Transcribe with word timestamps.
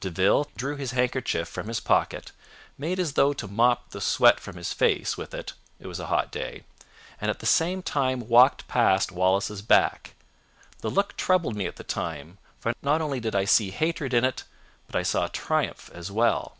De 0.00 0.08
Ville 0.08 0.48
drew 0.56 0.76
his 0.76 0.92
handkerchief 0.92 1.46
from 1.46 1.68
his 1.68 1.78
pocket, 1.78 2.32
made 2.78 2.98
as 2.98 3.12
though 3.12 3.34
to 3.34 3.46
mop 3.46 3.90
the 3.90 4.00
sweat 4.00 4.40
from 4.40 4.56
his 4.56 4.72
face 4.72 5.18
with 5.18 5.34
it 5.34 5.52
(it 5.78 5.86
was 5.86 6.00
a 6.00 6.06
hot 6.06 6.32
day), 6.32 6.64
and 7.20 7.30
at 7.30 7.40
the 7.40 7.44
same 7.44 7.82
time 7.82 8.20
walked 8.26 8.66
past 8.66 9.12
Wallace's 9.12 9.60
back. 9.60 10.14
The 10.78 10.88
look 10.88 11.18
troubled 11.18 11.54
me 11.54 11.66
at 11.66 11.76
the 11.76 11.84
time, 11.84 12.38
for 12.58 12.72
not 12.80 13.02
only 13.02 13.20
did 13.20 13.34
I 13.34 13.44
see 13.44 13.72
hatred 13.72 14.14
in 14.14 14.24
it, 14.24 14.44
but 14.86 14.96
I 14.96 15.02
saw 15.02 15.28
triumph 15.28 15.90
as 15.92 16.10
well. 16.10 16.56